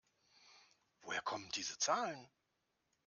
[1.01, 2.27] Woher kommen diese Zahlen?